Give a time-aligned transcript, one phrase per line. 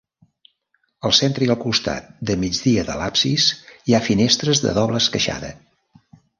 [1.09, 5.55] Al centre i al costat de migdia de l'absis hi ha finestres de doble esqueixada.